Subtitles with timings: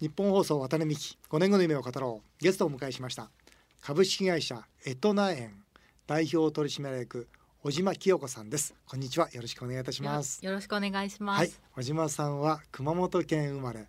[0.00, 2.42] 日本放送渡辺美希5年後の夢を語ろう。
[2.42, 3.30] ゲストをお迎えしました。
[3.80, 5.62] 株式会社エトナ園。
[6.08, 7.28] 代表取締役
[7.62, 8.74] 小島清子さんです。
[8.86, 9.30] こんにちは。
[9.30, 10.44] よろしくお願いいたします。
[10.44, 11.52] よろしくお願いします、はい。
[11.76, 13.86] 小島さんは熊本県生まれ。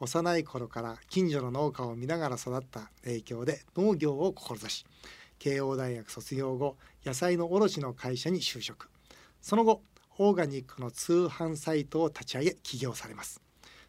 [0.00, 4.84] 幼い頃から近所の農家を見ながら育った影響で農業を志し
[5.38, 6.76] 慶応大学卒業後
[7.06, 8.90] 野菜の卸の会社に就職。
[9.40, 9.82] その後
[10.18, 13.40] オーガニックの通販サイトを立ち上げ起業されます。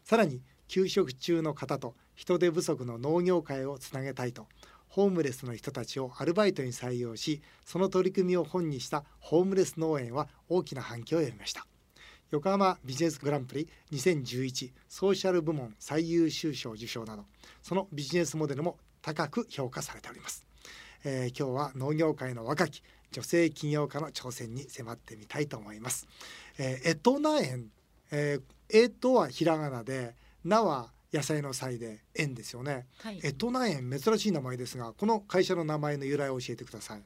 [0.04, 4.48] さらに休職中の方と人手不足の農業界をつなげたいと
[4.88, 11.66] ホームレスの人たちをアルバイトに採用しその取り組みを本にしたホームレス農園は大きな反響を呼びました。
[12.32, 17.26] 横浜ビジネスグランプリ2011ソーシャル部門最優秀賞受賞など
[17.62, 20.46] そのビジネスモデルも高く評価されております、
[21.04, 26.08] えー今日は農業界の若き女性起業家の挑戦に迫ってみたいと思います、
[26.58, 27.68] えー、エトナ園、
[28.12, 32.88] えー、エとはひらがなでナは野菜の菜で園ですよね。
[33.00, 33.20] はい。
[33.24, 37.04] エトナ園珍しい名前ですがこの会社の名前の由来を教えてください。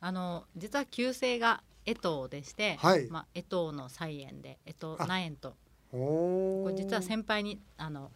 [0.00, 3.06] あの実は旧姓が江藤でして、はい。
[3.08, 5.06] まあ江藤の菜園で江藤あ。
[5.06, 5.54] 苗園と。
[5.92, 8.10] おこーれ実は先輩にあの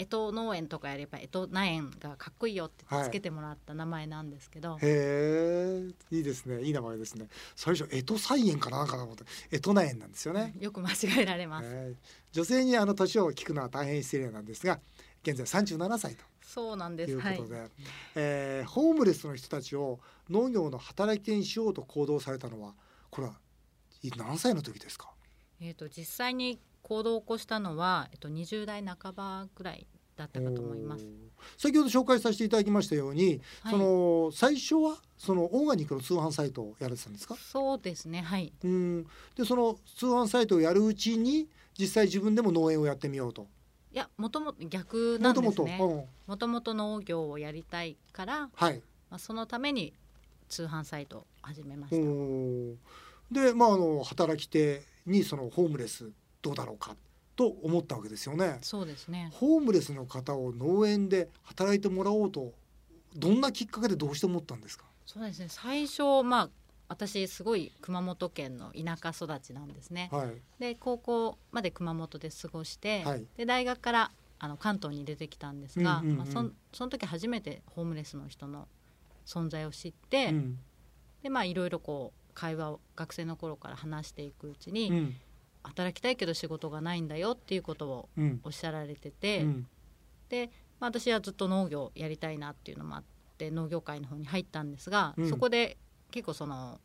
[0.00, 6.62] 江藤農園とかやれば江藤苗園がかっこいいよってはいつけてもらった名前なんですけど、へえいいですね。
[6.62, 7.28] いい名前ですね。
[7.54, 14.78] 最初エト菜園かななんかと思ってエトナ園なんですよね、よく間違えられます、えー女性にあの年を聞くのは大変失礼なんですが
[15.24, 17.16] 現在37歳そうなんとです。
[17.18, 17.68] はいいうことで、
[18.14, 19.98] えーホームレスの人たちを
[20.30, 22.74] 農業の働き手にしようと行動されたのは
[23.10, 23.34] これは
[24.02, 25.10] い何歳の時ですか？
[25.60, 26.58] えっ、と実際に
[26.90, 31.06] 行動を起こしたのはえっと20代半ばぐらいだったかと思います。
[31.56, 33.72] 先ほど紹介させていただきましたように、はい。
[33.72, 37.36] その最初はそのオーガニックの通販サイトをやられてたんですか？
[37.36, 38.52] そうですねはい。
[38.64, 39.06] うん。
[39.36, 43.46] でその通販サイトをやるうちに実際自分でも農園をやってみようと。
[43.92, 45.78] いやもともと逆なんですね。
[46.26, 48.82] もとももと農業をやりたいから、はい。
[49.08, 49.94] まあ、そのために
[50.48, 52.74] 通販サイトを始めまうした、ん
[53.32, 56.10] でまああの働き手にそのホームレス
[56.42, 56.96] どうだろうか
[57.36, 58.58] と思ったわけですよね。
[58.62, 59.30] そうですね。
[59.32, 62.52] ホームレスの方を農園で働いてもらおうと
[63.16, 64.84] どんなきっかけでどうして思ったんですか？
[65.06, 65.46] そうですね。
[65.48, 66.50] 最初まあ
[66.88, 70.32] 私すごい熊本県の田舎育ちなんですね、はい。
[70.58, 73.24] で高校まで熊本で過ごして、はい。
[73.36, 76.18] で大学からあの関東に出てきたんですが、うんうんうん。
[76.18, 78.68] まあ、そんその時初めてホームレスの人の
[79.26, 80.58] 存在を知って、うん。
[81.22, 85.16] でまあいろいろこう会話を学生の頃から話していくうちに、うん
[85.62, 88.40] 働きたいけど仕事がないんだよっていうことをうん。
[88.44, 89.66] おっしゃられてて、うん。
[90.28, 93.04] で、まあ、私はずっと農業やりたいなっていうのもあっ
[93.38, 95.28] て農業界の方に入ったんですが、うん。
[95.28, 95.76] そこで
[96.10, 96.80] 結構その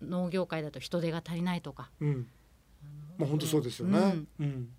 [0.00, 2.28] 農業界だと人手が足りないとかうん。
[3.18, 4.24] まあ本当そうですよね。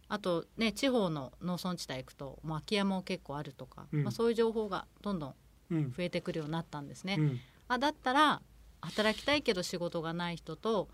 [0.10, 4.04] あとね地方の農村地帯行くともう空き家も結構あるとか、うん。
[4.04, 5.36] まあ、そういう情報がどんどん
[5.72, 5.94] うん。
[5.96, 7.16] 増えてくるようになったんですね。
[7.20, 7.40] うん。
[7.68, 8.42] あだったら
[8.82, 10.88] 働きたいけど仕事がない人と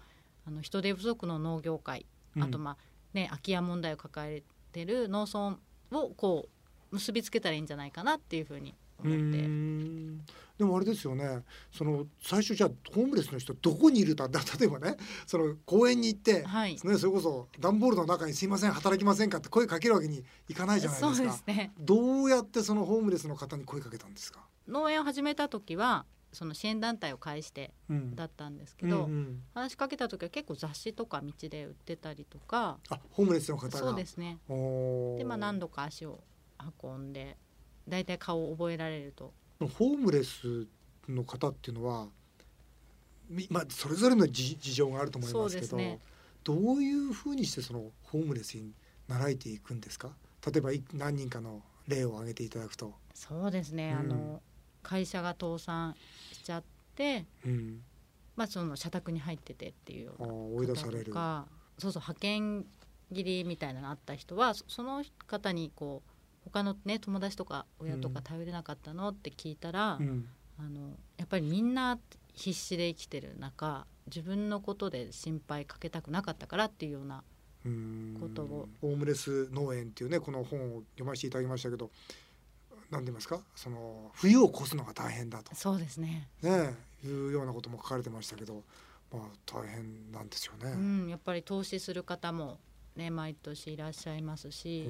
[0.48, 2.06] あの人手不足の農業界、
[2.40, 2.78] あとまあ
[3.14, 5.58] ね空き家問題を抱えてる農村
[5.92, 6.50] をこ
[6.92, 8.74] う結びつけたらいいんじゃないかなっていうふうに
[9.04, 9.48] う思って。
[9.48, 10.26] ん。
[10.58, 11.44] でもあれですよね。
[11.72, 16.74] その最初じゃあホームレスの人どこにいるかだ 例えばねその公園に行って、はい。
[16.74, 21.16] ね、それこそ段ボールの中に「すいません働きませんか?」って声かけるわけにいかないじゃないですか。
[21.16, 21.74] そうですね。
[21.80, 28.16] どうやってそのホームレスの方に声かけたんですか、農園を始めた時はその支援団体を介してうん。
[28.16, 29.44] だったんですけど、うんうん。
[29.54, 33.78] 話しかけた時は結構雑誌とか道で売ってたりとかあホームレスの方が？
[33.78, 34.40] そうですね。
[35.18, 36.20] でまあ何度か足を
[36.84, 37.38] 運んで
[37.88, 39.34] 大体顔を覚えられると。
[39.60, 40.68] ホームレス
[41.08, 42.08] の方っていうのは
[43.30, 46.00] みまあそれぞれの事事情があると思いますけどね。
[46.44, 48.74] どういうふうにしてそのホームレスに
[49.08, 50.10] 習えていくんですか？
[50.46, 54.00] 例えばい何人かの例を挙げていただくと、そうですね、うん。
[54.00, 54.42] あの
[54.84, 55.96] 会社が倒産
[56.32, 56.64] しちゃっ
[56.96, 57.82] て、うん、
[58.36, 61.00] まあ、その社宅に入っててっていうような追い出される。
[61.00, 61.48] 方とか
[61.80, 62.66] そうそう派遣
[63.12, 66.10] 切りみたいなのあった人はそその方にこう
[66.46, 70.28] 他のね友達とか親とか頼れなかったのって聞いたら、うん。
[70.60, 71.98] あのやっぱりみんな
[72.34, 77.24] 必死で生きてる中自分のことで心配かけたくなかったからっていうような
[77.66, 78.68] うんことを。
[78.82, 81.92] ホームレス農園っていうねこの本を読ませていただきましたけど
[82.94, 83.42] 何て言いますか？
[83.56, 85.54] その冬を越すのが大変だと。
[85.56, 88.64] そうですね、ねいうようなことも書かれてましたけど
[89.12, 90.72] まあ大変なんですよね。
[90.72, 92.60] うん、やっぱり投資する方も
[92.96, 94.90] ね毎年いらっしゃいますし、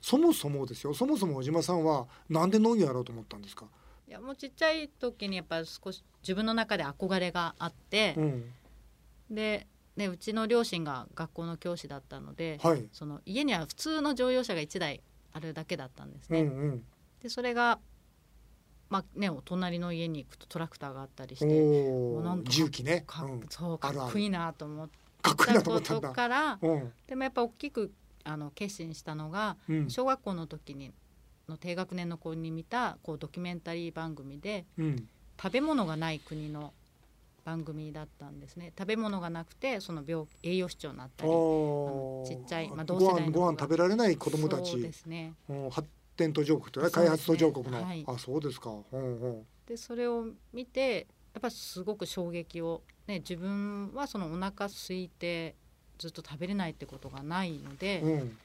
[0.00, 0.94] そもそもですよ。
[0.94, 3.66] そもそも小島さんはなんで農業やろうと思ったんですか、
[4.08, 8.52] いやもうちっちゃい時にやっぱり少し自分の中で憧れがあってう、ん、
[9.30, 9.66] で
[9.96, 15.00] ね、うちの両親が学校の教師だったので、はい、その家には普通の乗用車が1台
[15.34, 16.42] あるだけだったんですうんね。
[16.42, 16.84] うん。
[17.22, 17.78] でそれが
[18.88, 24.88] まあねお隣の家に行くとトラクターがあったりしてもうなんか重機ね、か,、うん、そうかっこいいなと思っ
[25.20, 26.00] たこと。
[26.12, 26.92] からうん。
[27.06, 27.92] でもやっぱ大きく
[28.24, 29.90] あの決心したのがうん。
[29.90, 30.92] 小学校の時に
[31.48, 35.08] の低学年の子に見たこうドキュメンタリー番組でうん
[35.42, 36.72] 食べ物がない国の
[37.44, 38.72] 番組だったんですね。
[38.78, 44.70] 食べ物がなくてその病栄養失調になったりちっちゃいまあ同世ご代のご飯食べられない子供たち。
[44.72, 45.34] そうですね。
[45.48, 46.90] うん発展途上国とね。
[46.90, 48.04] 開発途上国の、はい。
[48.06, 48.70] あそうですか。
[48.70, 49.46] うんうん。
[49.66, 55.54] でそれを見てやっぱすごく衝撃を、ね、自分はそのお腹空いて
[55.98, 58.38] ずっと食べれないってことがないので、うん。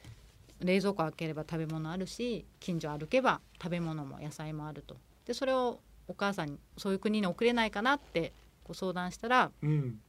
[0.62, 4.98] 冷蔵庫開ければ食べ物あるし近所歩けば食べ物も野菜もあると。
[5.25, 8.34] でそれをお母さんにそういう国に送れないかなって
[8.69, 10.00] こう相談したらうん。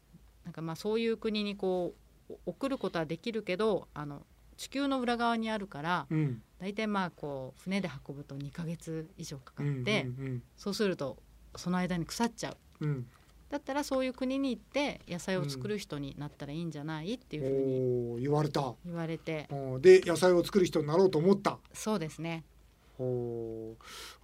[0.45, 1.95] なんかまあそういう国にこ
[2.29, 4.23] うお送ることはできるけどあの
[4.59, 6.43] 地球の裏側にあるからうん。
[6.59, 11.17] 大体まあこう船で運ぶと2ヶ月以上かかうんって、うんそうすると
[11.57, 12.85] その間に腐っちゃう。
[12.85, 13.07] うん。
[13.49, 17.15] だったらそういう国に行って野菜を作る人になったらいいんじゃない？
[17.15, 17.47] っていうふ
[18.15, 18.75] うに言われた。
[18.85, 19.49] 言われて。
[19.51, 21.59] うんで野菜を作る人になろうと思った。
[21.73, 22.45] そうですね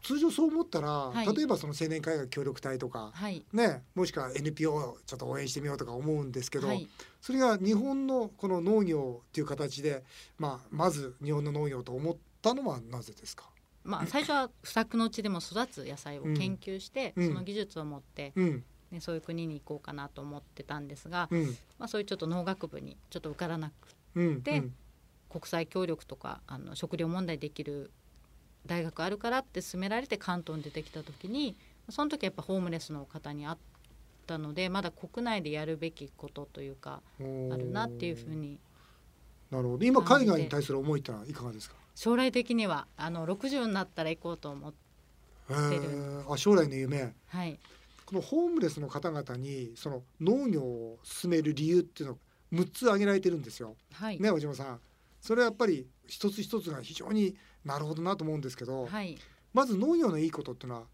[0.03, 1.35] 通常そう思ったら、はい。
[1.35, 3.45] 例えばその青年海外協力隊とかはい。
[3.53, 6.89] ねもしくは NPO をちょっと応援してみようとか思うんですけど、はい。
[7.21, 10.05] それが日本のこの農業っていう形で、
[10.39, 13.49] まあ、まず日本の農業と思ったのはなぜですか、
[13.83, 17.29] まあ最初は不作の地でも育つ野菜を研究して、うん。
[17.29, 18.65] その技術を持って、うん。
[18.91, 21.47] ね、そういう国に行こうかなと思ってたんですが、うん。
[21.79, 23.73] まあ、そういうちょっと農学部にちょっと受からなく
[24.15, 24.43] うん。
[24.43, 24.75] でうん。
[25.29, 27.91] 国際協力とかあの食料問題できる
[28.67, 31.57] 大学あるからって勧められて関東に出てきた時に
[31.89, 33.57] その時やっぱホームレスの方に会っ
[34.27, 37.23] たのでまだ国内でやるべきことというかあ
[37.57, 38.59] るなっていうふうに。
[39.51, 39.85] なるほど。
[39.85, 41.77] 今海外に対する思いってのはいかがですか？
[41.95, 44.77] 将来的にはあの60になったら行こうと思って
[46.29, 47.15] あ将来の夢。
[47.29, 47.59] はい。
[48.05, 52.19] このホームレスの方々にその農業を進める理由っていうのを
[52.53, 53.77] 6つ挙げられてるんですよ。
[53.93, 54.81] はい、ね小島さん。
[55.21, 59.17] それはやっぱり一つ一つが非常になるほどなと思うんですけど、はい、
[59.53, 60.85] まず農業のいいことっていうのは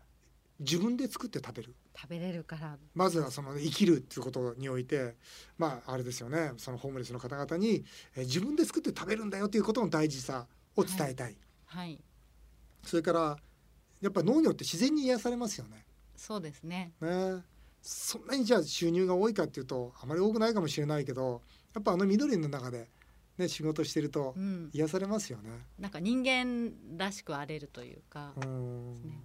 [0.60, 1.74] 自分で作って食べる。
[1.94, 2.76] 食べれるから。
[2.94, 5.16] まずはその生きるっていうことにおいて
[5.58, 6.52] まああれですよね。
[6.56, 7.84] そのホームレスの方々に
[8.16, 11.36] えー自分で作って食べるんだよということの大事さを伝えたい、
[11.66, 11.98] はい。
[12.84, 13.36] それから
[14.00, 15.84] やっぱ農業って自然に癒されますよね。
[16.16, 16.92] そうですね。
[17.00, 17.42] ね。
[17.82, 21.42] そんなにじゃあ収入が多いかっていうとあまり多くないかもしれないけど
[21.74, 22.88] やっぱあの緑の中で、
[23.38, 24.70] ね、仕事してるとうん。
[24.72, 25.50] 癒されますよね。
[25.78, 28.94] なんか人間らしく荒れるというか、うん。
[28.94, 29.18] ね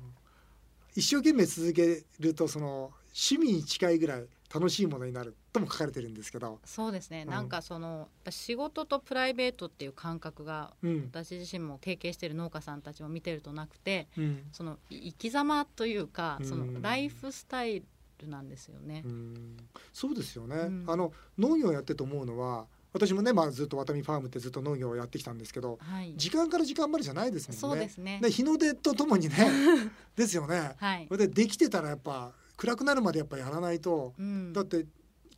[0.96, 7.30] 一生懸命続けるとその趣味に近いぐらい楽しいものになるとも書かれてるんですけど、そうですね、うん。
[7.30, 11.10] なんかその仕事とプライベートっていう感覚がうん。
[11.12, 14.44] 私自身も提携している農家さんたちも見てるとなくてうん。
[14.52, 16.74] そのい生き様というかそうん。
[16.76, 17.84] のライフスタイ
[18.20, 19.04] ルなんですよね。
[19.06, 19.08] う。
[19.10, 19.58] ん。
[19.94, 20.86] そうですよね、うん。
[20.88, 27.60] あの農業をやってて思うのは私もね、まあ、ずっとワタミファームってずっと農業をやってきたんですけどはい、時間から時間までじゃないですもんね。
[27.60, 28.20] そうですね。
[28.22, 29.36] で日の出とともにね
[30.16, 30.76] ですよね。
[30.78, 34.86] はいでできてたらやっぱ暗くなるまでやっぱやらないと、うんだって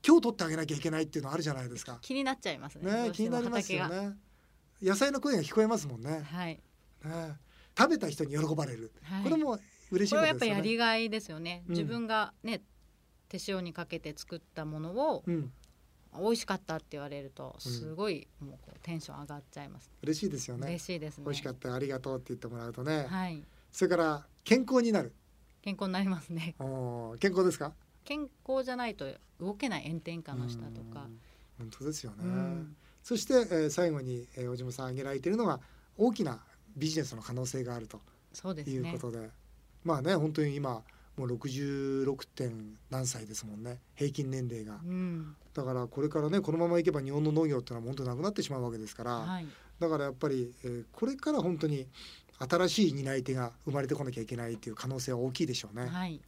[0.06, 2.00] 今日取ってあげなきゃいけないっていうのあるじゃないですか。
[2.02, 3.04] 気になっちゃいますね。
[3.04, 4.16] ね気になりますよね。
[4.82, 6.22] 野菜の声が聞こえますもんね。
[6.24, 6.62] はい、
[7.04, 7.36] ね
[7.78, 8.92] 食べた人に喜ばれる。
[9.04, 9.60] はい、これも
[9.92, 10.46] 嬉しいこれはやっぱ。
[10.46, 11.64] やりがいですよね。
[11.68, 12.62] うん自分がね
[13.28, 15.52] 手塩にかけて作ったものをうん、
[16.18, 19.92] 美味しかったって言われるとすごいもうこうテンション上がっちゃいます。
[20.02, 20.68] 嬉しいですよね。
[20.68, 21.24] 嬉しいですね。
[21.26, 23.06] 美味しかったありがとうって言ってもらうとね。
[23.08, 25.14] はい、それから健康になる。
[25.62, 26.56] 健康になりますね。
[26.60, 27.74] おー健康ですか？
[28.06, 29.06] 健康じゃないと
[29.40, 31.02] 動けない炎天下の下とか。
[31.02, 31.20] うん。
[31.60, 32.18] 本当ですよね。
[32.24, 35.60] うんそして、えー最後に、えー、小島さん挙げられているのは
[35.98, 36.40] 大きな
[36.76, 38.02] ビジネスの可能性があると
[38.34, 39.12] そうですねいうこ。
[39.12, 39.30] とで、
[39.84, 40.84] まあね本当に今
[41.20, 42.28] もう 66.
[42.34, 44.80] 点何歳ですもんね平均年齢が。
[44.84, 49.46] うん、だからこれからねこのままいけば日本の農業っていうのは本当になくなってしまうわけですから、はい、
[49.80, 51.88] だからやっぱり、えーこれから本当に
[52.40, 55.88] 新しい担い手が生まれてこなきゃいけないっていう可能性は大きいでしょうね。
[55.88, 56.22] はい、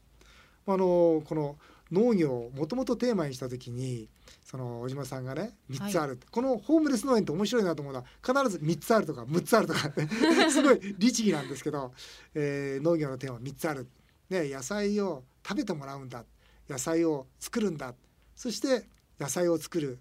[0.68, 1.56] あのこの
[1.92, 4.08] 農業をもともとテーマにした時に
[4.46, 9.92] その小島さんがね3つある、このホームレス農園って面白いなと思うのは必ず3つあるとか6つあるとか
[10.52, 11.94] すごい律儀なんですけど、
[12.34, 13.88] えー農業のテーマ3つある、
[14.32, 16.24] ね、野菜を食べてもらうんだ。
[16.70, 17.94] 野菜を作るんだ。
[18.36, 18.88] そして
[19.20, 20.00] 野菜を作る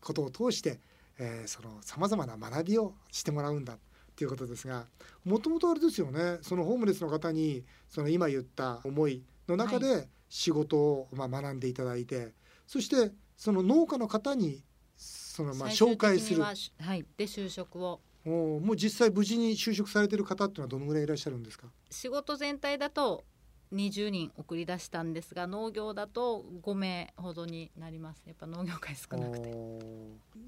[0.00, 0.78] ことを通して、
[1.18, 3.74] えーそのさまざまな学びをしてもらうんだ。
[3.74, 3.78] っ
[4.14, 4.84] ていうことですが
[5.24, 6.38] もともとあれですよね。
[6.42, 12.34] そのホームレスの方にその今言った思いの中で仕事をまあ学んでいただいて
[12.66, 14.62] そしてその農家の方に
[14.96, 16.42] そのまあ紹介する。
[16.42, 18.00] ははい、で就職を。
[18.24, 21.66] おもう実際無事に就職されてる方っていうのはどのぐらいいらっしゃるんですか？
[21.90, 23.24] 仕事全体だと
[23.72, 28.22] 20人送り出したんですが農業だと5名ほどになります。
[28.26, 29.54] やっぱ農業界少なくて。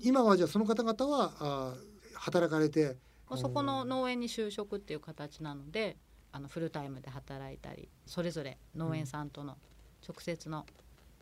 [0.01, 1.75] 今はじゃあその方々はあ
[2.15, 2.97] 働かれて
[3.37, 5.97] そこの農園に就職っていう形なので
[6.33, 9.57] あのフルタイムで働いたりそれぞれ農園さんとの
[10.07, 10.67] 直接の、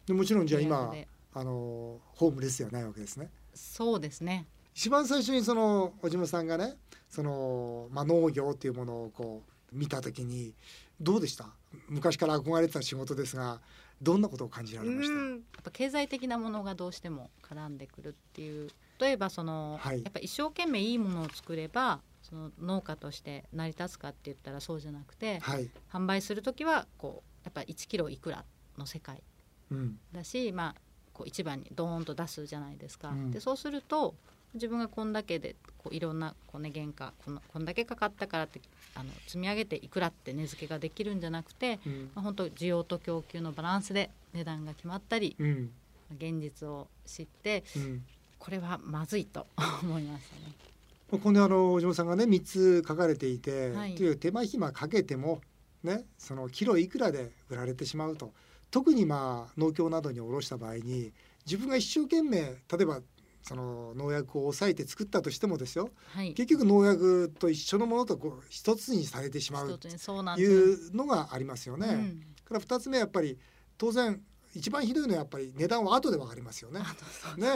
[0.09, 0.93] うん、もちろんじゃあ今
[1.35, 3.31] あのホームレスではないわけですね。
[3.55, 4.47] そうですね。
[4.75, 6.77] 一番最初にその小島さんがね
[7.09, 10.55] その、まあ、農業っていうものをこう見た時に
[11.01, 11.47] どうでした？
[11.89, 13.61] 昔から憧れてた仕事ですが
[14.01, 15.15] どんなことを感じられました？
[15.15, 18.71] やっぱ経済的なものがどうしても絡んでくるっていう。
[18.99, 28.45] 例えばその、はい、やっぱ一生懸命いいものを作ればその農家として成り立つかって言ったらそうじゃなくて、はい、販売する時はこうやっぱ1キロいくら
[28.79, 29.21] の世界
[30.13, 30.75] だし、うん、まあ
[31.13, 33.09] こう一番にドーンと出すじゃないですか。
[33.09, 34.15] うん、でそうすると
[34.55, 38.61] 自分がこんだけでこういろんなこう、ね、原価このこんだけかかったからって
[38.95, 45.71] あの積み上げていくらって値付けができるんじゃなくて、うん、まあ、本当需要と供給のバランスで値段が決まったり、うん、
[46.17, 48.05] 現実を知って、うん、
[48.39, 49.47] これはまずいと
[49.83, 50.53] 思いましたね。
[51.11, 55.43] ここであの小島さんがね3つ書かれていて、はい、という手間暇かけても
[55.83, 58.33] ねそのキロいくらで売られてしまうと。
[58.71, 61.13] 特にまあ農協などに卸した場合に
[61.45, 63.01] 自分が一生懸命例えば
[63.43, 71.89] その農薬を抑えて作ったとしてもですよ、はい、結局農薬と一緒のものとこう一つにされてしまうというのがありますよね。
[71.89, 73.39] うん、から二つ目やっぱり
[73.77, 74.21] 当然
[74.55, 76.81] 一番ひどいのはやっぱり値段は後でわかりますよね。
[77.37, 77.49] ね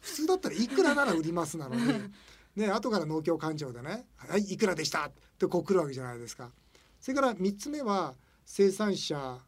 [0.00, 1.82] 普通だったらいくらなら売りますなのに。
[2.56, 6.52] ね後から農協勘定でねはいいくらでしたってこう来るわけじゃないですか。
[7.00, 8.14] それから三つ目は
[8.46, 9.40] 生産者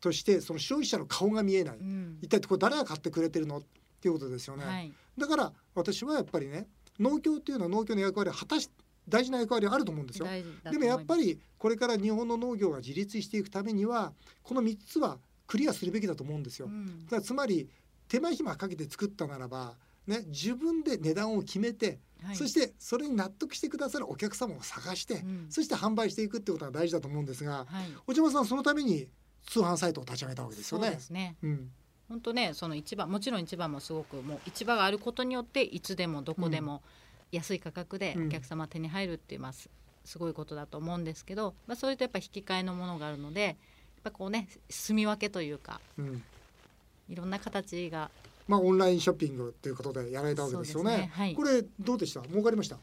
[0.00, 3.62] としてその消費者の顔が見えない、うん、一体これ誰が買ってくれてるの？
[4.04, 4.64] っていうことですよね。
[4.64, 6.66] はいだから私はやっぱりね
[6.98, 8.68] 農協っていうのは農協の役割を果たし
[9.08, 10.26] 大事な役割あると思うんですよ。
[10.70, 16.66] でもやっぱりこれから日本の農業が自立していくためにはこの3つはクリアするべきだと思うんですよ。
[16.66, 17.68] うん、だつまり
[18.08, 29.08] 手間暇かけて作ったならば、ね、自分で値段を決めて、はい、そしてそれに納得してくださるお客様を探して、うん、そして販売していくってことが大事だと思うんですが、はい、小島さんそのために
[29.46, 30.86] 通販サイトを立ち上げたわけですよね。
[30.86, 31.70] そうですね、うん
[32.08, 36.82] 本当ねその市場もちろん市場もすごくもう市場があることによっていつでもどこでも
[37.32, 39.68] 安い価格でお客様手に入るっていう、まあ、す
[40.18, 43.54] ごいことだと思うんですけど、まあ、それとやっぱ引き換えのものがあるのでやっ
[44.04, 46.22] ぱこうね住み分けというか、うん、
[47.08, 48.10] いろんな形が。
[48.46, 50.96] まあ、オンラインショッピングということでやられたわけですよね。
[50.98, 52.20] ねはい、これどうでした？
[52.20, 52.76] 儲かりました？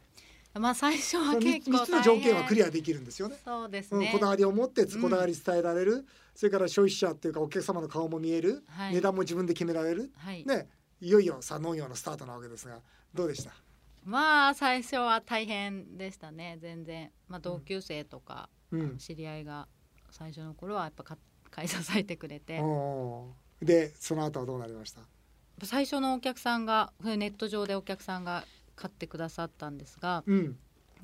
[0.54, 3.38] まあ最初は結構3つの条件はクリアできるんですよね。
[3.44, 6.06] そうですね、うん、こだわりを持ってこだわり伝えられる、うん、
[6.36, 10.68] それから消費者っていうかお客様の顔も見える、はい、値段も自分で決められる、はい、ね。
[11.00, 12.80] いよいよさ農業のスタートなわけですが
[13.14, 13.52] どうでした？
[14.04, 16.58] まあ最初は大変でしたね。
[16.62, 19.68] 全然、まあ、同級生とか、うん、知り合いが
[20.12, 21.18] 最初の頃はやっぱか
[21.50, 22.62] 買い支えてくれて。
[23.62, 25.02] でその後はどうなりました？
[25.64, 28.44] 最初のお客さんがネット上でお客さんが
[28.82, 30.58] 買ってくださったんですが、うん、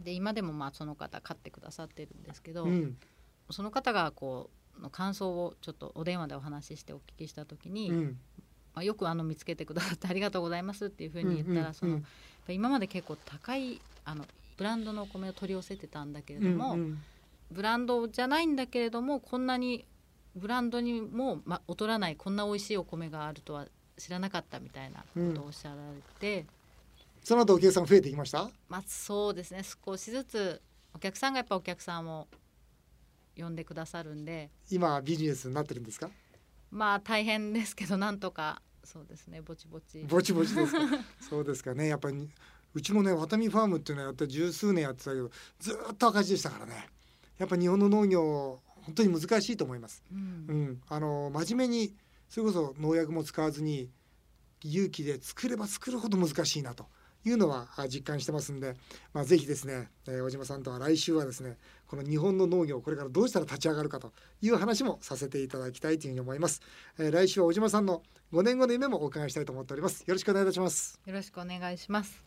[0.03, 2.97] で今でもまあその方買ってくださってるんですけど、うん、
[3.51, 8.03] その方がこうの感想をちょっとお電話でお話ししてお聞きした時に、うん、
[8.73, 12.01] まあ、よくあの見つけてくださってありがとうございますっていうふうに言ったら、その
[12.47, 14.25] 今まで結構高いあの
[14.57, 17.03] ブランドのお米を取り寄せてたんだけれども、うんうん、
[17.51, 19.85] ブランドじゃないんだけれどもこんなに
[20.35, 23.65] ブランドにも、ま、劣らないこんな美味しいお米があるとは
[23.97, 25.79] 知らなかったみたいなことをおっしゃられ
[26.19, 26.45] て、
[27.27, 28.49] その後お客さん増えてきました？
[28.69, 29.61] まあそうですね。
[29.85, 30.61] 少しずつ
[30.95, 32.29] お客さんがやっぱお客さんを
[33.35, 34.49] 呼んでくださるんで。
[34.71, 36.09] 今ビジネスになってるんですか？
[36.71, 39.41] まあ大変ですけどなんとかそうですね。
[39.41, 40.05] ぼちぼち。
[40.07, 40.79] ぼちぼちですか？
[41.19, 41.87] そうですかね。
[41.89, 42.29] やっぱり
[42.73, 45.29] うちもねワタミファームっていうのはやって十数年やってたけど
[45.59, 46.87] ずっと赤字でしたからね。
[47.39, 51.93] やっぱ日本の農業本当に難しいと思います、うん、うん、あの真面目に
[52.29, 53.91] それこそ農薬も使わずに
[54.63, 56.87] 勇気で作れば作るほど難しいなと
[57.25, 58.75] いうのは実感してますんで、
[59.13, 61.57] まあ、ぜひですね、えー、小島さんとは来週はですね
[61.87, 66.61] この日本の農業これからどうしたら立ち上がるかという話もさせていただきたいというふうに思います、
[66.99, 70.03] えー、来週は小島さんの5年後の夢もお伺いしたいと思っております。
[70.05, 70.99] よろしくお願いいたします。
[71.05, 72.26] よろしくお願いします。